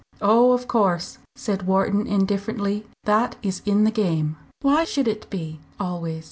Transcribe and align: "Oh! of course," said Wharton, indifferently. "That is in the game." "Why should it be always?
"Oh! 0.19 0.51
of 0.53 0.67
course," 0.67 1.19
said 1.35 1.67
Wharton, 1.67 2.07
indifferently. 2.07 2.87
"That 3.03 3.35
is 3.43 3.61
in 3.67 3.83
the 3.83 3.91
game." 3.91 4.35
"Why 4.63 4.83
should 4.83 5.07
it 5.07 5.29
be 5.29 5.59
always? 5.79 6.19